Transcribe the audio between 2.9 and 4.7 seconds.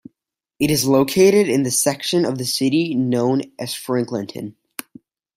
known as Franklinton.